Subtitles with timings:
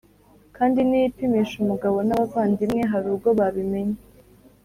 [0.57, 3.99] kandi niyipimisha umugabo n’abavandimwe hari ubwo babimenya.